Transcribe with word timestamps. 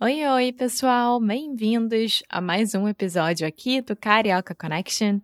Oi, 0.00 0.24
oi, 0.24 0.52
pessoal! 0.52 1.18
Bem-vindos 1.18 2.22
a 2.28 2.40
mais 2.40 2.72
um 2.72 2.86
episódio 2.86 3.44
aqui 3.44 3.80
do 3.80 3.96
Carioca 3.96 4.54
Connection. 4.54 5.18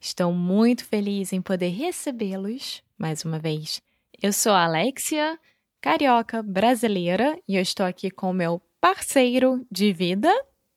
Estou 0.00 0.32
muito 0.32 0.84
feliz 0.84 1.32
em 1.32 1.40
poder 1.40 1.68
recebê-los 1.68 2.82
mais 2.98 3.24
uma 3.24 3.38
vez. 3.38 3.80
Eu 4.20 4.32
sou 4.32 4.50
a 4.50 4.64
Alexia, 4.64 5.38
carioca 5.80 6.42
brasileira, 6.42 7.38
e 7.46 7.54
eu 7.54 7.62
estou 7.62 7.86
aqui 7.86 8.10
com 8.10 8.30
o 8.30 8.34
meu 8.34 8.60
parceiro 8.80 9.64
de 9.70 9.92
vida. 9.92 10.28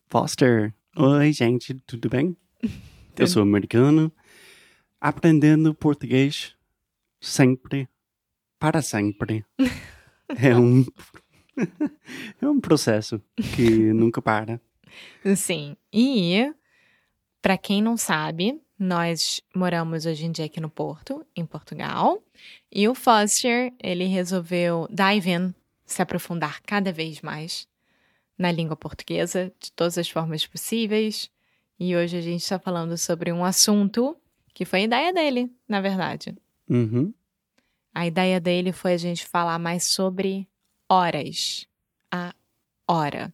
Foster. 0.06 0.72
Oi, 0.96 1.34
gente, 1.34 1.74
tudo 1.88 2.08
bem? 2.08 2.38
Eu 3.18 3.26
sou 3.26 3.42
americano, 3.42 4.12
aprendendo 5.02 5.74
português 5.74 6.56
sempre, 7.20 7.90
para 8.60 8.84
sempre. 8.84 9.44
É 10.38 10.56
um, 10.56 10.86
é 12.42 12.48
um 12.48 12.60
processo 12.60 13.22
que 13.56 13.70
nunca 13.94 14.22
para. 14.22 14.62
Sim, 15.36 15.76
e 15.94 16.54
para 17.42 17.58
quem 17.58 17.82
não 17.82 17.96
sabe, 17.96 18.60
nós 18.78 19.42
moramos 19.56 20.06
hoje 20.06 20.26
em 20.26 20.32
dia 20.32 20.46
aqui 20.46 20.60
no 20.60 20.70
Porto, 20.70 21.26
em 21.36 21.46
Portugal, 21.46 22.22
e 22.72 22.88
o 22.88 22.96
Foster, 22.96 23.74
ele 23.82 24.06
resolveu 24.06 24.88
dive 24.90 25.32
in, 25.32 25.54
se 25.86 26.02
aprofundar 26.02 26.62
cada 26.64 26.92
vez 26.92 27.22
mais 27.22 27.68
na 28.38 28.52
língua 28.52 28.76
portuguesa, 28.76 29.52
de 29.60 29.72
todas 29.74 29.98
as 29.98 30.10
formas 30.10 30.48
possíveis. 30.48 31.30
E 31.78 31.96
hoje 31.96 32.18
a 32.18 32.22
gente 32.22 32.42
está 32.42 32.58
falando 32.58 32.98
sobre 32.98 33.34
um 33.34 33.44
assunto 33.44 34.16
que 34.54 34.66
foi 34.66 34.80
a 34.80 34.84
ideia 34.84 35.14
dele, 35.14 35.52
na 35.68 35.82
verdade. 35.82 36.36
Uhum. 36.70 37.14
A 37.94 38.08
ideia 38.08 38.40
dele 38.40 38.72
foi 38.72 38.94
a 38.94 38.98
gente 38.98 39.26
falar 39.26 39.60
mais 39.60 39.86
sobre 39.86 40.48
horas. 40.90 41.68
A 42.12 42.34
hora. 42.88 43.32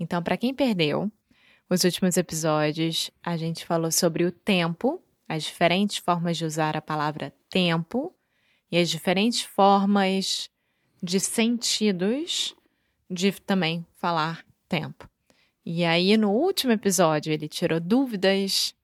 Então, 0.00 0.22
para 0.22 0.36
quem 0.36 0.54
perdeu 0.54 1.10
os 1.68 1.84
últimos 1.84 2.16
episódios, 2.16 3.10
a 3.22 3.36
gente 3.36 3.66
falou 3.66 3.90
sobre 3.90 4.24
o 4.24 4.32
tempo, 4.32 5.02
as 5.28 5.44
diferentes 5.44 5.98
formas 5.98 6.36
de 6.36 6.44
usar 6.44 6.76
a 6.76 6.82
palavra 6.82 7.34
tempo 7.50 8.14
e 8.70 8.78
as 8.78 8.88
diferentes 8.88 9.42
formas 9.42 10.50
de 11.02 11.20
sentidos 11.20 12.54
de 13.10 13.32
também 13.32 13.86
falar 13.96 14.44
tempo. 14.68 15.08
E 15.64 15.84
aí, 15.84 16.16
no 16.16 16.30
último 16.30 16.72
episódio, 16.72 17.32
ele 17.32 17.48
tirou 17.48 17.80
dúvidas 17.80 18.74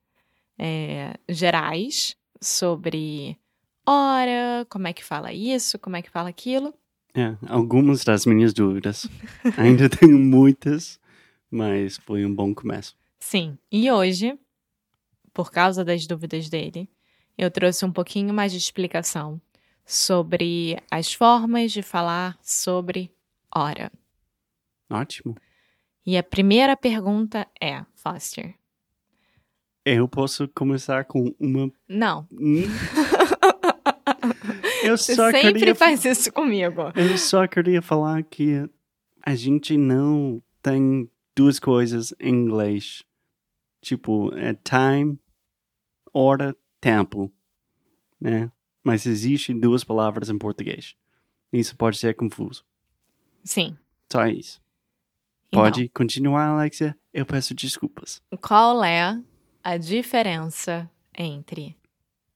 é, 0.57 1.13
gerais 1.29 2.15
sobre 2.41 3.39
hora, 3.85 4.65
como 4.69 4.87
é 4.87 4.93
que 4.93 5.03
fala 5.03 5.31
isso, 5.31 5.79
como 5.79 5.95
é 5.95 6.01
que 6.01 6.09
fala 6.09 6.29
aquilo. 6.29 6.73
É, 7.15 7.35
algumas 7.47 8.03
das 8.03 8.25
minhas 8.25 8.53
dúvidas. 8.53 9.07
Ainda 9.57 9.87
tenho 9.87 10.17
muitas, 10.17 10.99
mas 11.49 11.97
foi 11.97 12.25
um 12.25 12.33
bom 12.33 12.53
começo. 12.53 12.97
Sim, 13.19 13.57
e 13.71 13.91
hoje, 13.91 14.37
por 15.33 15.51
causa 15.51 15.85
das 15.85 16.07
dúvidas 16.07 16.49
dele, 16.49 16.89
eu 17.37 17.49
trouxe 17.51 17.85
um 17.85 17.91
pouquinho 17.91 18.33
mais 18.33 18.51
de 18.51 18.57
explicação 18.57 19.39
sobre 19.85 20.77
as 20.89 21.13
formas 21.13 21.71
de 21.71 21.81
falar 21.81 22.37
sobre 22.41 23.11
hora. 23.53 23.91
Ótimo. 24.89 25.35
E 26.05 26.17
a 26.17 26.23
primeira 26.23 26.75
pergunta 26.75 27.47
é, 27.61 27.85
Foster. 27.95 28.55
Eu 29.85 30.07
posso 30.07 30.47
começar 30.47 31.05
com 31.05 31.33
uma. 31.39 31.71
Não. 31.87 32.27
Eu 34.83 34.97
Você 34.97 35.15
só 35.15 35.31
sempre 35.31 35.53
queria 35.53 35.75
faz 35.75 36.03
isso 36.05 36.31
comigo. 36.31 36.91
Eu 36.95 37.17
só 37.17 37.47
queria 37.47 37.81
falar 37.81 38.23
que 38.23 38.69
a 39.21 39.35
gente 39.35 39.77
não 39.77 40.41
tem 40.61 41.09
duas 41.35 41.59
coisas 41.59 42.13
em 42.19 42.33
inglês. 42.33 43.03
Tipo, 43.81 44.33
é 44.35 44.53
time, 44.53 45.19
hora, 46.13 46.55
tempo, 46.79 47.31
né? 48.19 48.51
Mas 48.83 49.05
existem 49.05 49.57
duas 49.59 49.83
palavras 49.83 50.29
em 50.29 50.37
português. 50.37 50.95
Isso 51.51 51.75
pode 51.75 51.97
ser 51.97 52.15
confuso. 52.15 52.63
Sim. 53.43 53.77
Só 54.11 54.25
isso. 54.27 54.61
Então, 55.47 55.61
Pode 55.63 55.87
continuar, 55.89 56.47
Alexia? 56.47 56.97
Eu 57.13 57.25
peço 57.25 57.53
desculpas. 57.53 58.21
qual 58.41 58.83
é 58.83 59.21
a 59.63 59.77
diferença 59.77 60.89
entre 61.15 61.77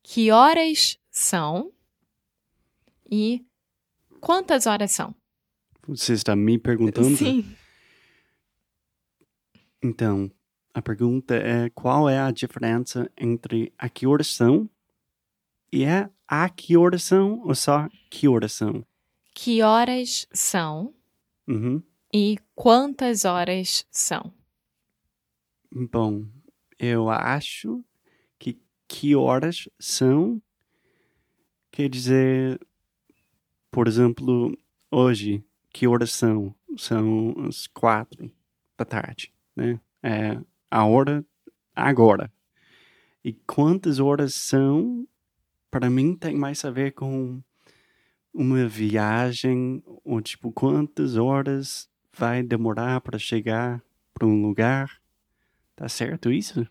que 0.04 0.32
horas 0.32 0.98
são 1.10 1.72
e 3.10 3.46
quantas 4.20 4.66
horas 4.68 4.92
são? 4.92 5.14
Você 5.88 6.14
está 6.14 6.36
me 6.36 6.58
perguntando? 6.58 7.16
Sim. 7.16 7.56
Então, 9.82 10.30
a 10.74 10.82
pergunta 10.82 11.36
é 11.36 11.70
qual 11.70 12.10
é 12.10 12.20
a 12.20 12.32
diferença 12.32 13.10
entre 13.18 13.72
a 13.78 13.88
que 13.90 14.06
horas 14.06 14.28
são 14.28 14.70
e 15.72 15.84
é 15.84 16.10
a 16.28 16.50
que 16.50 16.76
horas 16.76 17.04
são 17.04 17.40
ou 17.46 17.56
só 17.56 17.88
que 18.10 18.28
horas 18.28 18.54
são? 18.54 18.86
Que 19.34 19.62
horas 19.62 20.28
são 20.34 20.94
Uhum. 21.48 21.82
e 22.14 22.38
quantas 22.54 23.24
horas 23.24 23.86
são? 23.90 24.34
Bom, 25.72 26.26
eu 26.80 27.10
acho 27.10 27.84
que 28.40 28.60
que 28.88 29.16
horas 29.16 29.70
são 29.80 30.42
quer 31.72 31.90
dizer, 31.90 32.60
por 33.72 33.88
exemplo, 33.88 34.58
hoje, 34.92 35.44
que 35.72 35.88
horas 35.88 36.12
são? 36.12 36.54
São 36.78 37.34
as 37.48 37.68
quatro 37.68 38.32
da 38.78 38.86
tarde, 38.86 39.34
né? 39.56 39.80
É 40.04 40.40
a 40.70 40.86
hora 40.86 41.26
agora. 41.76 42.32
E 43.24 43.34
quantas 43.34 44.00
horas 44.00 44.36
são? 44.36 45.08
Para 45.70 45.90
mim 45.90 46.16
tem 46.16 46.36
mais 46.36 46.64
a 46.64 46.72
ver 46.72 46.92
com 46.92 47.42
uma 48.34 48.68
viagem, 48.68 49.84
ou 50.04 50.22
tipo, 50.22 50.52
quantas 50.52 51.18
horas 51.18 51.90
vai 52.14 52.44
demorar 52.44 53.02
para 53.02 53.18
chegar 53.18 53.82
para 54.14 54.28
um 54.28 54.42
lugar? 54.42 55.02
Tá 55.76 55.90
certo 55.90 56.32
isso? 56.32 56.66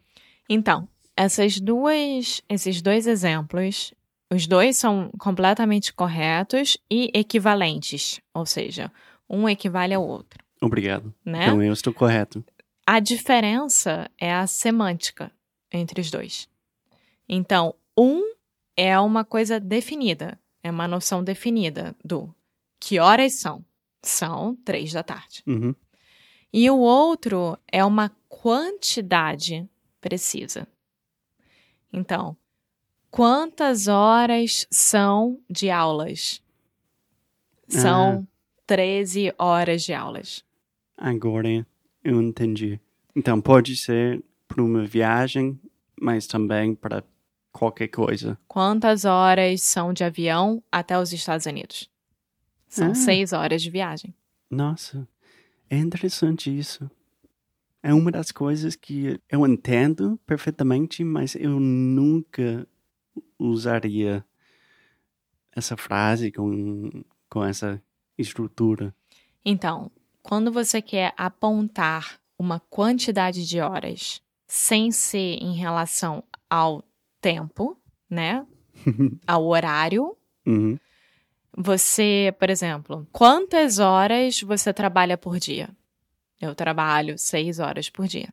Então, 0.49 0.89
essas 1.17 1.61
duas, 1.61 2.43
esses 2.49 2.81
dois 2.81 3.07
exemplos, 3.07 3.93
os 4.33 4.47
dois 4.47 4.77
são 4.77 5.11
completamente 5.19 5.93
corretos 5.93 6.77
e 6.91 7.11
equivalentes, 7.15 8.21
ou 8.35 8.45
seja, 8.45 8.91
um 9.29 9.49
equivale 9.49 9.95
ao 9.95 10.07
outro, 10.07 10.43
Obrigado. 10.61 11.15
né? 11.25 11.45
Então 11.45 11.63
eu 11.63 11.73
estou 11.73 11.93
correto. 11.93 12.45
A 12.87 13.01
diferença 13.01 14.11
é 14.19 14.33
a 14.33 14.47
semântica 14.47 15.33
entre 15.73 16.01
os 16.01 16.11
dois. 16.11 16.49
Então, 17.29 17.75
um 17.99 18.23
é 18.77 18.99
uma 19.01 19.25
coisa 19.25 19.59
definida, 19.59 20.39
é 20.63 20.71
uma 20.71 20.87
noção 20.87 21.25
definida 21.25 21.97
do 22.05 22.33
que 22.79 22.99
horas 23.01 23.35
são. 23.35 23.65
São 24.03 24.55
três 24.65 24.93
da 24.93 25.03
tarde. 25.03 25.43
Uhum. 25.47 25.75
E 26.53 26.71
o 26.71 26.79
outro 26.79 27.59
é 27.67 27.85
uma 27.85 28.11
quantidade 28.29 29.69
precisa. 30.01 30.69
Então, 31.93 32.37
quantas 33.17 33.89
horas 33.89 34.67
são 34.71 35.41
de 35.49 35.71
aulas? 35.71 36.43
São 37.67 38.29
13 38.67 39.33
horas 39.39 39.83
de 39.83 39.95
aulas. 39.95 40.45
Agora 40.97 41.67
eu 42.05 42.21
entendi. 42.21 42.79
Então 43.15 43.41
pode 43.41 43.75
ser 43.77 44.23
para 44.47 44.63
uma 44.63 44.85
viagem, 44.85 45.59
mas 45.99 46.27
também 46.27 46.75
para 46.75 47.03
qualquer 47.51 47.89
coisa. 47.89 48.39
Quantas 48.47 49.07
horas 49.07 49.63
são 49.63 49.95
de 49.95 50.05
avião 50.05 50.63
até 50.71 50.99
os 50.99 51.11
Estados 51.13 51.47
Unidos? 51.47 51.91
São 52.69 52.91
Ah. 52.91 52.95
seis 52.95 53.33
horas 53.33 53.63
de 53.63 53.71
viagem. 53.71 54.15
Nossa, 54.51 55.09
é 55.71 55.79
interessante 55.79 56.57
isso. 56.57 56.89
É 57.83 57.95
uma 57.95 58.11
das 58.11 58.31
coisas 58.31 58.77
que 58.77 59.19
eu 59.31 59.47
entendo 59.47 60.21
perfeitamente, 60.27 61.03
mas 61.03 61.35
eu 61.35 61.59
nunca 61.59 62.67
usaria 63.39 64.25
essa 65.53 65.77
frase 65.77 66.31
com, 66.31 67.05
com 67.29 67.45
essa 67.45 67.83
estrutura. 68.19 68.95
Então, 69.45 69.91
quando 70.23 70.51
você 70.53 70.83
quer 70.83 71.15
apontar 71.17 72.19
uma 72.39 72.61
quantidade 72.61 73.47
de 73.47 73.61
horas 73.61 74.21
sem 74.47 74.91
ser 74.91 75.39
em 75.41 75.55
relação 75.55 76.23
ao 76.49 76.85
tempo, 77.21 77.77
né? 78.09 78.47
ao 79.27 79.45
horário, 79.47 80.17
Uhum. 80.47 80.79
você, 81.57 82.35
por 82.39 82.51
exemplo, 82.51 83.07
quantas 83.11 83.79
horas 83.79 84.41
você 84.43 84.73
trabalha 84.73 85.17
por 85.19 85.39
dia? 85.39 85.71
Eu 86.41 86.55
trabalho 86.55 87.19
seis 87.19 87.59
horas 87.59 87.89
por 87.89 88.07
dia. 88.07 88.29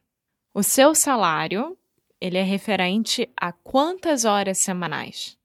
O 0.54 0.62
seu 0.62 0.94
salário, 0.94 1.76
ele 2.24 2.38
é 2.38 2.42
referente 2.42 3.30
a 3.36 3.52
quantas 3.52 4.24
horas 4.24 4.58
semanais? 4.58 5.38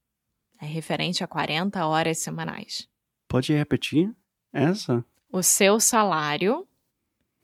É 0.62 0.64
referente 0.64 1.24
a 1.24 1.26
40 1.26 1.84
horas 1.84 2.18
semanais. 2.18 2.88
Pode 3.26 3.52
repetir 3.52 4.14
essa? 4.52 5.04
O 5.32 5.42
seu 5.42 5.80
salário 5.80 6.68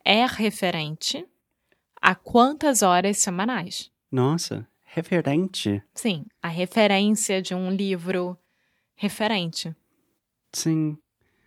é 0.04 0.24
referente 0.24 1.26
a 2.00 2.14
quantas 2.14 2.82
horas 2.82 3.18
semanais? 3.18 3.90
Nossa, 4.08 4.68
referente. 4.84 5.82
Sim, 5.92 6.26
a 6.40 6.46
referência 6.46 7.42
de 7.42 7.56
um 7.56 7.72
livro 7.72 8.38
referente. 8.94 9.74
Sim. 10.52 10.96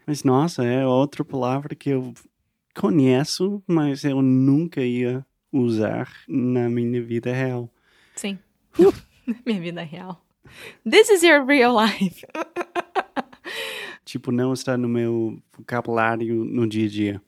Mas 0.06 0.26
nossa, 0.26 0.66
é 0.66 0.86
outra 0.86 1.24
palavra 1.24 1.74
que 1.74 1.92
eu 1.92 2.14
conheço, 2.76 3.64
mas 3.66 4.04
eu 4.04 4.22
nunca 4.22 4.82
ia 4.82 5.26
usar 5.54 6.12
na 6.28 6.70
minha 6.70 7.02
vida 7.02 7.32
real. 7.32 7.72
Sim. 8.18 8.38
Minha 9.46 9.62
vida 9.62 9.82
real. 9.84 10.22
This 10.90 11.10
is 11.10 11.24
your 11.24 11.46
real 11.46 11.74
life. 11.74 12.26
Tipo, 14.04 14.32
não 14.32 14.54
está 14.54 14.78
no 14.78 14.88
meu 14.88 15.38
vocabulário 15.58 16.46
no 16.46 16.66
dia 16.66 16.86
a 16.86 16.90
dia. 16.90 17.22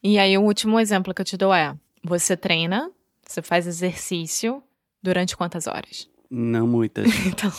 E 0.00 0.16
aí, 0.16 0.38
o 0.38 0.42
último 0.42 0.78
exemplo 0.78 1.12
que 1.12 1.20
eu 1.20 1.24
te 1.24 1.36
dou 1.36 1.52
é: 1.52 1.76
você 2.04 2.36
treina, 2.36 2.90
você 3.26 3.42
faz 3.42 3.66
exercício 3.66 4.62
durante 5.02 5.36
quantas 5.36 5.66
horas? 5.66 6.08
Não 6.30 6.66
muitas. 6.68 7.06
Então, 7.26 7.52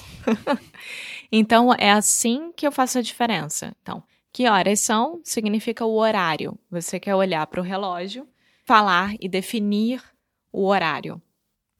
então 1.29 1.73
é 1.73 1.91
assim 1.91 2.53
que 2.55 2.65
eu 2.65 2.71
faço 2.71 2.97
a 2.97 3.01
diferença. 3.01 3.75
Então, 3.81 4.01
que 4.31 4.47
horas 4.47 4.79
são 4.79 5.19
significa 5.23 5.83
o 5.83 5.97
horário. 5.97 6.57
Você 6.71 7.01
quer 7.01 7.13
olhar 7.13 7.45
para 7.47 7.59
o 7.59 7.63
relógio, 7.63 8.25
falar 8.65 9.15
e 9.19 9.27
definir 9.27 10.01
o 10.49 10.65
horário 10.65 11.21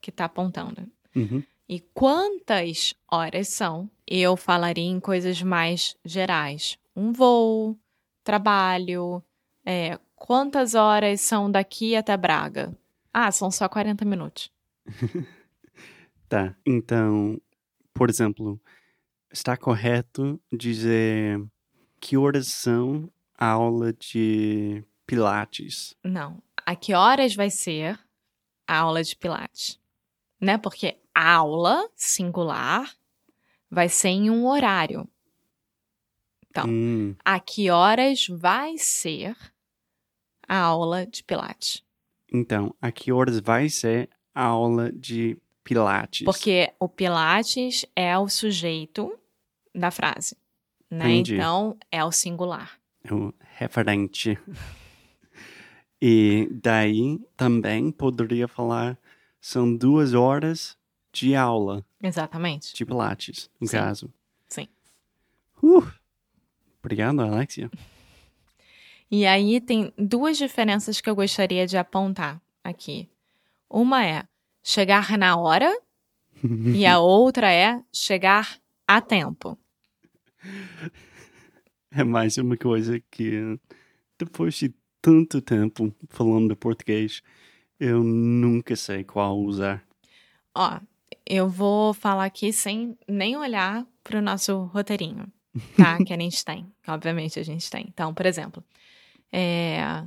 que 0.02 0.10
está 0.10 0.26
apontando. 0.26 0.88
Uhum. 1.16 1.44
E 1.68 1.80
quantas 1.94 2.94
horas 3.12 3.50
são? 3.50 3.90
Eu 4.06 4.38
falaria 4.38 4.86
em 4.86 5.00
coisas 5.00 5.42
mais 5.42 5.98
gerais. 6.06 6.78
Um 6.96 7.12
voo, 7.12 7.78
trabalho, 8.24 9.22
é, 9.66 10.00
quantas 10.16 10.76
horas 10.76 11.20
são 11.22 11.52
daqui 11.52 11.96
até 11.96 12.16
Braga? 12.16 12.74
Ah, 13.14 13.32
são 13.32 13.52
só 13.52 13.68
40 13.68 14.06
minutos. 14.06 14.52
Tá. 16.30 16.54
Então, 16.66 17.40
por 17.94 18.10
exemplo, 18.10 18.60
está 19.32 19.56
correto 19.56 20.38
dizer 20.52 21.42
que 22.02 22.18
horas 22.18 22.48
são 22.48 23.10
a 23.38 23.48
aula 23.48 23.94
de 23.94 24.84
Pilates? 25.06 25.96
Não. 26.04 26.44
A 26.66 26.76
que 26.76 26.94
horas 26.94 27.34
vai 27.34 27.50
ser 27.50 27.98
a 28.68 28.80
aula 28.80 29.02
de 29.02 29.16
Pilates? 29.16 29.80
Né? 30.40 30.58
Porque 30.58 30.98
aula 31.14 31.90
singular 31.96 32.92
vai 33.70 33.90
ser 33.90 34.10
em 34.10 34.30
um 34.30 34.46
horário. 34.48 35.08
Então, 36.50 36.66
Hum, 36.68 37.16
a 37.24 37.40
que 37.40 37.70
horas 37.70 38.26
vai 38.28 38.78
ser 38.78 39.36
a 40.48 40.58
aula 40.60 41.06
de 41.06 41.24
Pilates? 41.24 41.84
então, 42.34 42.74
a 42.82 42.92
que 42.92 43.12
horas 43.12 43.40
vai 43.40 43.70
ser 43.70 44.10
a 44.34 44.44
aula 44.44 44.92
de 44.92 45.38
Pilates? 45.64 46.24
Porque 46.26 46.72
o 46.80 46.88
Pilates 46.90 47.86
é 47.96 48.18
o 48.18 48.28
sujeito 48.30 49.18
da 49.76 49.92
frase. 49.92 50.36
Né? 50.90 51.06
Entendi. 51.10 51.36
Então, 51.36 51.78
é 51.92 52.04
o 52.04 52.12
singular. 52.12 52.80
É 53.04 53.14
o 53.14 53.34
referente. 53.58 54.38
E 56.00 56.48
daí 56.52 57.20
também 57.36 57.92
poderia 57.92 58.48
falar 58.48 59.00
são 59.48 59.74
duas 59.74 60.14
horas 60.14 60.78
de 61.14 61.34
aula 61.34 61.86
Exatamente. 62.04 62.76
de 62.76 62.86
Pilates, 62.86 63.50
no 63.62 63.66
Sim. 63.66 63.78
caso. 63.78 64.14
Sim. 64.46 64.68
Uh, 65.64 65.90
obrigado, 66.80 67.22
Alexia. 67.22 67.72
E 69.10 69.26
aí 69.26 69.62
tem 69.62 69.94
duas 69.98 70.38
diferenças 70.38 71.00
que 71.00 71.10
eu 71.10 71.16
gostaria 71.16 71.66
de 71.66 71.78
apontar 71.78 72.42
aqui. 72.62 73.10
Uma 73.70 74.06
é 74.06 74.28
chegar 74.62 75.18
na 75.18 75.38
hora 75.38 75.74
e 76.76 76.86
a 76.86 77.00
outra 77.00 77.50
é 77.50 77.82
chegar 77.90 78.60
a 78.86 79.00
tempo. 79.00 79.58
É 81.90 82.04
mais 82.04 82.38
uma 82.38 82.58
coisa 82.58 83.02
que, 83.10 83.58
depois 84.20 84.56
de 84.56 84.76
tanto 85.02 85.42
tempo 85.42 85.96
falando 86.10 86.54
português, 86.54 87.24
eu 87.80 88.04
nunca 88.04 88.76
sei 88.76 89.04
qual 89.04 89.38
usar. 89.38 89.84
Ó, 90.56 90.80
eu 91.26 91.48
vou 91.48 91.94
falar 91.94 92.26
aqui 92.26 92.52
sem 92.52 92.98
nem 93.08 93.36
olhar 93.38 93.86
pro 94.04 94.22
nosso 94.22 94.64
roteirinho, 94.74 95.28
tá? 95.76 95.98
que 96.04 96.14
a 96.14 96.20
gente 96.20 96.44
tem. 96.44 96.72
Obviamente 96.88 97.40
a 97.40 97.44
gente 97.44 97.70
tem. 97.70 97.86
Então, 97.88 98.14
por 98.14 98.26
exemplo, 98.26 98.64
é... 99.32 100.04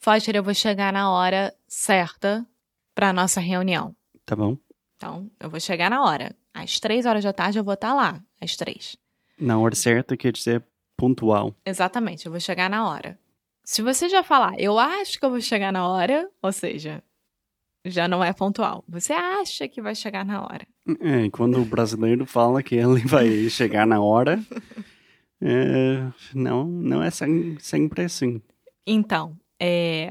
Foster, 0.00 0.36
eu 0.36 0.42
vou 0.42 0.54
chegar 0.54 0.92
na 0.92 1.10
hora 1.10 1.54
certa 1.66 2.46
pra 2.94 3.12
nossa 3.12 3.40
reunião. 3.40 3.94
Tá 4.24 4.36
bom? 4.36 4.56
Então, 4.96 5.30
eu 5.38 5.50
vou 5.50 5.60
chegar 5.60 5.90
na 5.90 6.02
hora. 6.02 6.34
Às 6.54 6.80
três 6.80 7.06
horas 7.06 7.22
da 7.24 7.32
tarde 7.32 7.58
eu 7.58 7.64
vou 7.64 7.74
estar 7.74 7.94
lá. 7.94 8.20
Às 8.40 8.56
três. 8.56 8.96
Na 9.38 9.58
hora 9.58 9.74
certa 9.74 10.16
quer 10.16 10.32
dizer 10.32 10.64
pontual. 10.96 11.54
Exatamente, 11.64 12.26
eu 12.26 12.32
vou 12.32 12.40
chegar 12.40 12.68
na 12.68 12.88
hora. 12.88 13.18
Se 13.70 13.82
você 13.82 14.08
já 14.08 14.22
falar, 14.22 14.58
eu 14.58 14.78
acho 14.78 15.18
que 15.18 15.26
eu 15.26 15.28
vou 15.28 15.42
chegar 15.42 15.70
na 15.70 15.86
hora, 15.86 16.26
ou 16.40 16.50
seja, 16.50 17.02
já 17.84 18.08
não 18.08 18.24
é 18.24 18.32
pontual. 18.32 18.82
Você 18.88 19.12
acha 19.12 19.68
que 19.68 19.82
vai 19.82 19.94
chegar 19.94 20.24
na 20.24 20.42
hora. 20.42 20.66
É, 21.00 21.26
e 21.26 21.30
quando 21.30 21.60
o 21.60 21.66
brasileiro 21.66 22.24
fala 22.24 22.62
que 22.62 22.76
ele 22.76 23.00
vai 23.06 23.28
chegar 23.50 23.86
na 23.86 24.00
hora, 24.00 24.42
é, 25.42 26.10
não, 26.34 26.64
não 26.64 27.02
é 27.02 27.10
sem- 27.10 27.58
sempre 27.60 28.04
assim. 28.04 28.40
Então, 28.86 29.38
é, 29.60 30.10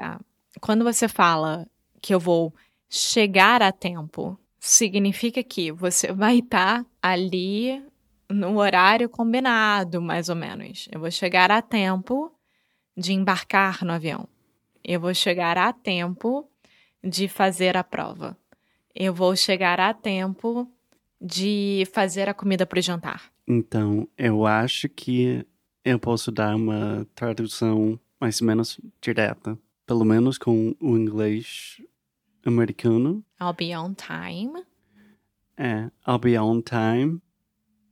quando 0.62 0.84
você 0.84 1.08
fala 1.08 1.66
que 2.00 2.14
eu 2.14 2.20
vou 2.20 2.54
chegar 2.88 3.64
a 3.64 3.72
tempo, 3.72 4.40
significa 4.60 5.44
que 5.44 5.72
você 5.72 6.14
vai 6.14 6.38
estar 6.38 6.86
ali 7.02 7.84
no 8.30 8.60
horário 8.60 9.10
combinado, 9.10 10.00
mais 10.00 10.30
ou 10.30 10.36
menos. 10.36 10.88
Eu 10.92 11.00
vou 11.00 11.10
chegar 11.10 11.50
a 11.50 11.60
tempo 11.60 12.32
de 12.98 13.14
embarcar 13.14 13.86
no 13.86 13.94
avião. 13.94 14.28
Eu 14.84 15.00
vou 15.00 15.14
chegar 15.14 15.58
a 15.58 15.72
tempo 15.72 16.50
de 17.04 17.28
fazer 17.28 17.78
a 17.78 17.84
prova. 17.84 18.36
Eu 18.96 19.14
vou 19.14 19.36
chegar 19.36 19.80
a 19.80 19.94
tempo 19.94 20.68
de 21.22 21.84
fazer 21.94 22.28
a 22.28 22.34
comida 22.34 22.66
para 22.66 22.80
o 22.80 22.82
jantar. 22.82 23.32
Então, 23.48 24.08
eu 24.18 24.46
acho 24.46 24.90
que 24.90 25.46
eu 25.86 26.00
posso 26.00 26.32
dar 26.32 26.56
uma 26.56 27.08
tradução 27.14 28.00
mais 28.20 28.42
ou 28.42 28.48
menos 28.48 28.80
direta. 29.00 29.58
Pelo 29.86 30.04
menos 30.04 30.38
com 30.38 30.76
o 30.82 30.98
inglês 30.98 31.82
americano. 32.46 33.24
I'll 33.40 33.54
be 33.54 33.76
on 33.76 33.94
time. 33.94 34.66
É, 35.56 35.90
I'll 36.08 36.20
be 36.20 36.38
on 36.38 36.62
time. 36.62 37.22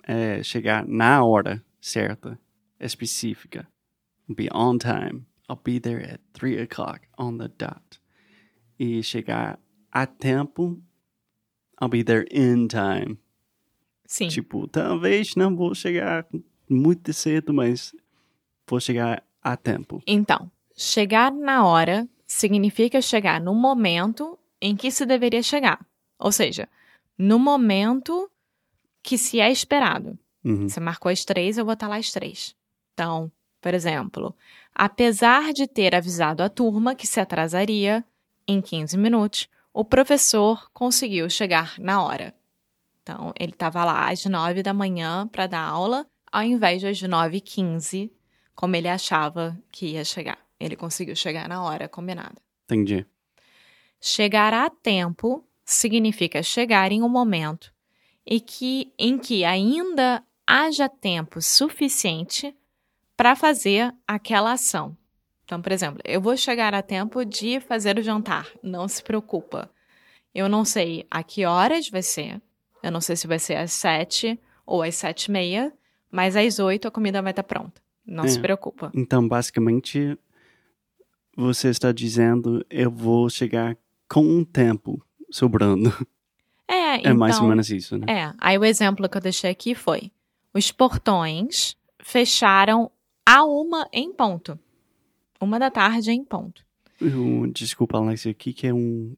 É 0.04 0.44
chegar 0.44 0.86
na 0.88 1.24
hora 1.24 1.64
certa, 1.80 2.40
específica. 2.80 3.68
Be 4.28 4.50
on 4.52 4.80
time. 4.80 5.26
I'll 5.48 5.60
be 5.64 5.80
there 5.80 6.02
at 6.02 6.20
3 6.34 6.60
o'clock 6.60 7.02
on 7.18 7.38
the 7.38 7.48
dot. 7.48 8.00
E 8.80 9.04
chegar 9.04 9.60
a 9.92 10.08
tempo. 10.08 10.78
I'll 11.80 11.90
be 11.90 12.04
there 12.04 12.26
in 12.32 12.68
time. 12.68 13.18
Sim. 14.08 14.28
Tipo, 14.30 14.68
talvez 14.68 15.36
não 15.36 15.56
vou 15.56 15.74
chegar 15.76 16.26
muito 16.70 17.14
cedo, 17.14 17.54
mas 17.54 17.94
vou 18.68 18.80
chegar 18.80 19.24
a 19.42 19.56
tempo. 19.56 20.02
Então, 20.08 20.52
chegar 20.76 21.32
na 21.32 21.66
hora 21.66 22.08
significa 22.26 23.02
chegar 23.02 23.40
no 23.40 23.54
momento 23.54 24.38
em 24.62 24.76
que 24.76 24.90
se 24.92 25.06
deveria 25.06 25.44
chegar. 25.44 25.86
Ou 26.18 26.32
seja, 26.32 26.68
no 27.18 27.38
momento 27.38 28.30
que 29.04 29.18
se 29.18 29.40
é 29.40 29.52
esperado. 29.52 30.18
Uhum. 30.44 30.68
Você 30.68 30.80
marcou 30.80 31.12
às 31.12 31.24
três, 31.24 31.58
eu 31.58 31.66
vou 31.66 31.74
estar 31.74 31.88
lá 31.88 31.98
às 31.98 32.12
três. 32.12 32.56
Então, 32.94 33.32
por 33.66 33.74
exemplo, 33.74 34.36
apesar 34.76 35.52
de 35.52 35.66
ter 35.66 35.96
avisado 35.96 36.44
a 36.44 36.50
turma 36.50 36.94
que 36.94 37.08
se 37.08 37.20
atrasaria 37.20 38.06
em 38.48 38.62
15 38.62 38.96
minutos, 38.96 39.50
o 39.74 39.84
professor 39.84 40.70
conseguiu 40.72 41.28
chegar 41.32 41.74
na 41.80 42.04
hora. 42.04 42.32
Então, 43.02 43.34
ele 43.40 43.54
estava 43.54 43.84
lá 43.84 44.12
às 44.12 44.24
9 44.24 44.62
da 44.62 44.72
manhã 44.72 45.28
para 45.28 45.48
dar 45.48 45.64
aula, 45.64 46.06
ao 46.32 46.44
invés 46.44 46.84
das 46.84 47.02
9 47.02 47.38
e 47.38 47.42
15, 47.42 48.14
como 48.54 48.76
ele 48.76 48.88
achava 48.88 49.58
que 49.72 49.94
ia 49.94 50.06
chegar. 50.06 50.38
Ele 50.60 50.76
conseguiu 50.76 51.16
chegar 51.16 51.50
na 51.50 51.64
hora 51.64 51.90
combinada. 51.90 52.40
Entendi. 52.66 53.04
Chegar 54.00 54.54
a 54.54 54.70
tempo 54.70 55.44
significa 55.66 56.44
chegar 56.44 56.92
em 56.92 57.02
um 57.02 57.10
momento 57.10 57.74
e 58.24 58.40
que, 58.40 58.94
em 59.00 59.18
que 59.18 59.44
ainda 59.44 60.24
haja 60.46 60.88
tempo 60.88 61.42
suficiente 61.42 62.56
para 63.16 63.36
fazer 63.36 63.94
aquela 64.08 64.52
ação. 64.54 64.96
Então, 65.44 65.62
por 65.62 65.72
exemplo, 65.72 66.00
eu 66.04 66.20
vou 66.20 66.36
chegar 66.36 66.74
a 66.74 66.82
tempo 66.82 67.24
de 67.24 67.60
fazer 67.60 67.98
o 68.00 68.04
jantar, 68.04 68.50
não 68.64 68.88
se 68.88 69.04
preocupa. 69.04 69.70
Eu 70.34 70.50
não 70.50 70.66
sei 70.66 71.06
a 71.10 71.24
que 71.24 71.46
horas 71.46 71.90
vai 71.90 72.02
ser, 72.02 72.42
eu 72.84 72.92
não 72.92 73.00
sei 73.00 73.16
se 73.16 73.28
vai 73.28 73.40
ser 73.40 73.56
às 73.56 73.72
sete 73.72 74.40
ou 74.66 74.82
às 74.82 74.96
sete 74.96 75.26
e 75.26 75.32
meia, 75.32 75.74
mas 76.12 76.36
às 76.36 76.60
oito 76.60 76.88
a 76.88 76.92
comida 76.92 77.22
vai 77.22 77.32
estar 77.32 77.44
pronta. 77.44 77.82
Não 78.06 78.26
É. 78.26 78.28
se 78.28 78.40
preocupa. 78.40 78.92
Então, 78.94 79.28
basicamente, 79.28 80.18
você 81.36 81.70
está 81.70 81.92
dizendo 81.92 82.66
eu 82.70 82.90
vou 82.92 83.30
chegar 83.30 83.78
com 84.10 84.22
um 84.24 84.44
tempo 84.44 85.04
sobrando. 85.32 85.92
É, 86.68 86.74
É 86.96 86.98
então, 87.00 87.16
mais 87.18 87.40
ou 87.40 87.48
menos 87.48 87.70
isso, 87.70 87.98
né? 87.98 88.06
É, 88.10 88.34
aí 88.40 88.58
o 88.58 88.66
exemplo 88.66 89.08
que 89.08 89.16
eu 89.18 89.22
deixei 89.22 89.52
aqui 89.52 89.76
foi: 89.76 90.12
os 90.54 90.72
portões 90.72 91.78
fecharam 92.02 92.90
a 93.26 93.44
uma 93.44 93.88
em 93.92 94.14
ponto. 94.14 94.58
Uma 95.42 95.60
da 95.60 95.70
tarde 95.72 96.12
em 96.12 96.24
ponto. 96.24 96.64
Eu- 97.00 97.48
desculpa, 97.48 97.98
Alexia, 97.98 98.32
o 98.32 98.36
que, 98.36 98.54
que 98.54 98.68
é 98.68 98.74
um 98.74 99.16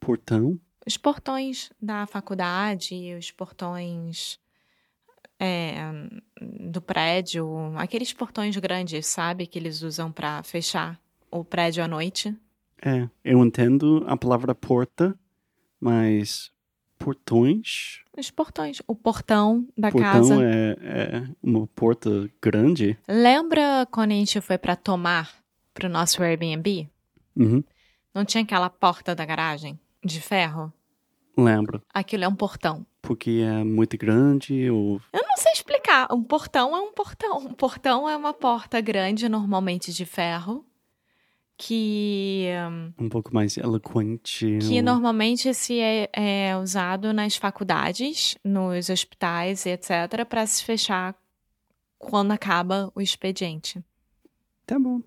portão? 0.00 0.58
Os 0.86 0.96
portões 0.96 1.70
da 1.80 2.06
faculdade, 2.06 3.14
os 3.16 3.30
portões 3.30 4.40
é, 5.38 5.74
do 6.40 6.80
prédio, 6.80 7.72
aqueles 7.76 8.12
portões 8.12 8.56
grandes, 8.56 9.06
sabe? 9.06 9.46
Que 9.46 9.58
eles 9.58 9.82
usam 9.82 10.10
pra 10.10 10.42
fechar 10.42 11.00
o 11.30 11.44
prédio 11.44 11.84
à 11.84 11.88
noite. 11.88 12.34
É, 12.84 13.08
eu 13.24 13.44
entendo 13.44 14.04
a 14.08 14.16
palavra 14.16 14.54
porta, 14.54 15.16
mas 15.80 16.50
portões? 17.02 18.00
Os 18.16 18.30
portões. 18.30 18.78
O 18.86 18.94
portão 18.94 19.66
da 19.76 19.90
Portão 19.90 20.12
casa. 20.12 20.34
é, 20.44 20.76
é 20.80 21.28
uma 21.42 21.66
porta 21.66 22.30
grande? 22.40 22.98
Lembra 23.08 23.86
quando 23.90 24.12
a 24.12 24.14
gente 24.14 24.40
foi 24.40 24.58
pra 24.58 24.76
tomar 24.76 25.30
pro 25.74 25.88
nosso 25.88 26.22
Airbnb? 26.22 26.88
Uhum, 27.36 27.62
Não 28.14 28.24
tinha 28.24 28.42
aquela 28.44 28.68
porta 28.70 29.14
da 29.14 29.24
garagem 29.24 29.78
de 30.04 30.20
ferro? 30.20 30.72
lembro. 31.36 31.82
Aquilo 31.94 32.24
é 32.24 32.28
um 32.28 32.34
portão. 32.36 32.86
Porque 33.00 33.42
é 33.44 33.64
muito 33.64 33.96
grande 33.96 34.70
ou... 34.70 35.00
Eu 35.12 35.22
não 35.26 35.36
sei 35.36 35.50
explicar. 35.52 36.06
Um 36.12 36.22
portão 36.22 36.76
é 36.76 36.80
um 36.80 36.92
portão. 36.92 37.38
Um 37.38 37.54
portão 37.54 38.08
é 38.08 38.14
uma 38.16 38.34
porta 38.34 38.80
grande, 38.82 39.28
normalmente 39.30 39.92
de 39.92 40.04
ferro, 40.04 40.64
que, 41.56 42.46
um 42.98 43.08
pouco 43.08 43.32
mais 43.34 43.56
eloquente. 43.56 44.58
que 44.60 44.76
ou- 44.78 44.82
normalmente 44.82 45.52
se 45.54 45.78
é, 45.78 46.08
é 46.12 46.56
usado 46.56 47.12
nas 47.12 47.36
faculdades, 47.36 48.36
nos 48.44 48.88
hospitais 48.90 49.64
e 49.66 49.70
etc., 49.70 50.24
para 50.28 50.46
se 50.46 50.64
fechar 50.64 51.14
quando 51.98 52.32
acaba 52.32 52.90
o 52.94 53.00
expediente. 53.00 53.82
Tá 54.66 54.78
bom. 54.78 55.00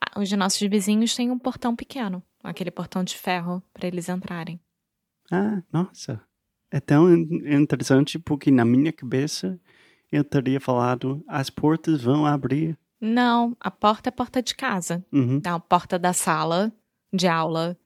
Ah, 0.00 0.20
Os 0.20 0.30
nossos 0.32 0.60
vizinhos 0.68 1.14
têm 1.14 1.30
um 1.30 1.38
portão 1.38 1.74
pequeno, 1.74 2.22
aquele 2.42 2.70
portão 2.70 3.02
de 3.02 3.16
ferro 3.16 3.62
para 3.72 3.86
eles 3.86 4.08
entrarem. 4.08 4.60
Ah, 5.30 5.62
nossa. 5.72 6.20
É 6.70 6.80
tão 6.80 7.12
in- 7.14 7.60
interessante 7.62 8.18
porque 8.18 8.50
na 8.50 8.64
minha 8.64 8.92
cabeça 8.92 9.58
eu 10.10 10.24
teria 10.24 10.60
falado 10.60 11.22
as 11.28 11.48
portas 11.48 12.02
vão 12.02 12.26
abrir. 12.26 12.76
Não, 13.04 13.56
a 13.58 13.68
porta 13.68 14.10
é 14.10 14.12
porta 14.12 14.40
de 14.40 14.54
casa. 14.54 15.04
Uhum. 15.12 15.40
da 15.40 15.58
porta 15.58 15.98
da 15.98 16.12
sala 16.12 16.72
de 17.12 17.26
aula. 17.26 17.76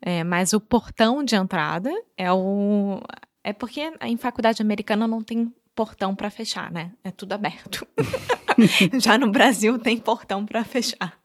É, 0.00 0.22
mas 0.22 0.52
o 0.52 0.60
portão 0.60 1.24
de 1.24 1.34
entrada 1.34 1.90
é 2.16 2.32
o. 2.32 3.00
É 3.42 3.52
porque 3.52 3.92
em 4.02 4.16
faculdade 4.16 4.62
americana 4.62 5.08
não 5.08 5.20
tem 5.20 5.52
portão 5.74 6.14
para 6.14 6.30
fechar, 6.30 6.70
né? 6.70 6.92
É 7.02 7.10
tudo 7.10 7.32
aberto. 7.32 7.84
Já 9.02 9.18
no 9.18 9.30
Brasil 9.30 9.78
tem 9.78 9.98
portão 9.98 10.46
para 10.46 10.64
fechar. 10.64 11.18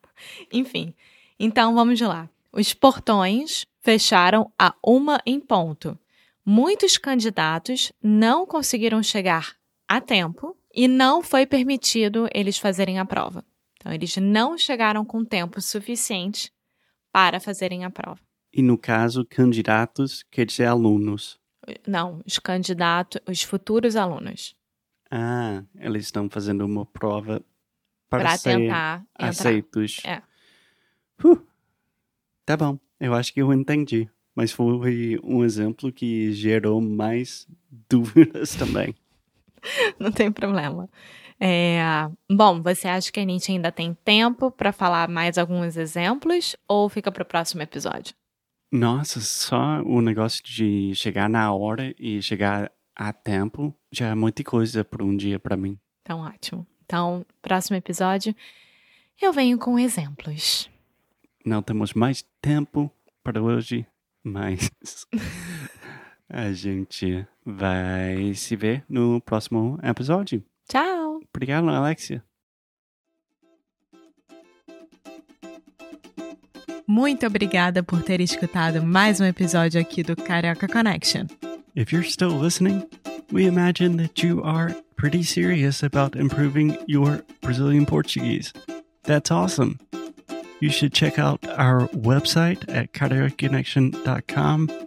Enfim. 0.52 0.96
Então 1.40 1.76
vamos 1.76 2.02
lá. 2.02 2.28
Os 2.52 2.74
portões 2.74 3.68
fecharam 3.82 4.52
a 4.58 4.74
uma 4.84 5.22
em 5.26 5.40
ponto. 5.40 5.98
Muitos 6.44 6.98
candidatos 6.98 7.92
não 8.02 8.48
conseguiram 8.48 9.04
chegar 9.04 9.56
a 9.88 10.02
tempo 10.02 10.57
e 10.78 10.88
não 10.88 11.24
foi 11.24 11.48
permitido 11.48 12.30
eles 12.32 12.60
fazerem 12.60 13.00
a 13.00 13.06
prova. 13.06 13.44
Então, 13.80 13.92
eles 13.92 14.16
não 14.18 14.56
chegaram 14.56 15.04
com 15.04 15.26
tempo 15.26 15.60
suficiente 15.60 16.52
para 17.12 17.40
fazerem 17.40 17.84
a 17.84 17.90
prova. 17.90 18.20
E 18.54 18.62
no 18.62 18.78
caso, 18.78 19.26
candidatos 19.26 20.24
quer 20.30 20.46
dizer 20.46 20.66
alunos. 20.66 21.40
Não, 21.88 22.22
os 22.26 22.38
candidatos, 22.38 23.20
os 23.28 23.42
futuros 23.42 23.96
alunos, 23.96 24.56
Ah, 25.10 25.64
eles 25.80 26.06
estão 26.06 26.30
fazendo 26.30 26.64
uma 26.66 26.86
prova 26.86 27.44
para 28.10 28.24
para 28.24 28.38
ser 28.38 28.58
tentar 28.58 28.60
entrar. 28.60 29.06
aceitos. 29.30 30.02
É. 30.06 30.22
Uh, 31.26 31.42
tá 32.46 32.56
bom, 32.56 32.78
eu 33.00 33.14
acho 33.16 33.34
que 33.34 33.42
eu 33.42 33.52
entendi. 33.52 34.08
Mas 34.36 34.52
foi 34.52 35.18
um 35.24 35.44
exemplo 35.44 35.92
que 35.92 36.32
gerou 36.32 36.80
mais 36.80 37.48
dúvidas 37.90 38.54
também. 38.56 38.94
Não 40.00 40.12
tem 40.12 40.32
problema. 40.32 40.90
É, 41.40 41.80
bom, 42.32 42.62
você 42.62 42.88
acha 42.88 43.12
que 43.12 43.20
a 43.20 43.24
gente 43.24 43.52
ainda 43.52 43.72
tem 43.72 43.94
tempo 44.04 44.50
para 44.50 44.72
falar 44.72 45.08
mais 45.08 45.38
alguns 45.38 45.78
exemplos 45.78 46.56
ou 46.68 46.90
fica 46.90 47.12
para 47.12 47.24
o 47.24 47.26
próximo 47.26 47.62
episódio? 47.62 48.16
Nossa, 48.72 49.22
só 49.22 49.82
o 49.84 50.02
negócio 50.02 50.44
de 50.44 50.94
chegar 50.96 51.30
na 51.30 51.54
hora 51.54 51.94
e 51.98 52.22
chegar 52.22 52.72
a 52.96 53.14
tempo 53.14 53.74
já 53.92 54.08
é 54.08 54.16
muita 54.16 54.44
coisa 54.44 54.84
por 54.84 55.02
um 55.02 55.16
dia 55.16 55.40
para 55.40 55.56
mim. 55.56 55.78
Então, 56.02 56.22
ótimo. 56.22 56.66
Então, 56.84 57.26
próximo 57.42 57.78
episódio, 57.78 58.36
eu 59.22 59.32
venho 59.32 59.58
com 59.58 59.78
exemplos. 59.78 60.70
Não 61.46 61.62
temos 61.62 61.94
mais 61.94 62.26
tempo 62.42 62.92
para 63.24 63.42
hoje, 63.42 63.86
mas 64.24 64.70
a 66.30 66.52
gente 66.52 67.26
vai 67.46 68.34
se 68.34 68.56
ver 68.56 68.84
no 68.90 69.22
próximo 69.22 69.80
episódio. 69.82 70.44
Tchau! 70.68 71.22
Obrigado, 71.34 71.70
Alexia. 71.70 72.24
Muito 76.86 77.26
obrigada 77.28 77.84
por 77.84 78.02
ter 78.02 78.22
escutado 78.22 78.82
mais 78.82 79.20
um 79.20 79.26
episódio 79.26 79.80
aqui 79.80 80.04
do 80.04 80.16
Carioca 80.16 80.68
Connection. 80.68 81.28
If 81.76 81.92
you're 81.92 82.08
still 82.08 82.32
listening, 82.32 82.88
we 83.32 83.46
imagine 83.46 83.98
that 83.98 84.26
you 84.26 84.42
are 84.44 84.74
pretty 84.96 85.24
serious 85.24 85.84
about 85.84 86.18
improving 86.18 86.78
your 86.88 87.24
Brazilian 87.42 87.86
Portuguese. 87.86 88.54
That's 89.04 89.32
awesome. 89.32 89.80
You 90.60 90.72
should 90.72 90.94
check 90.94 91.20
out 91.20 91.46
our 91.58 91.88
website 91.90 92.64
at 92.70 92.94
cariocaconnection.com 92.94 94.87